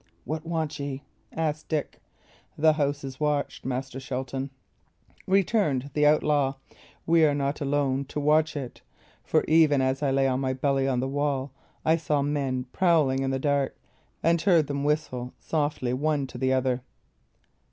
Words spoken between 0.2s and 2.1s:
"What want ye?" asked Dick.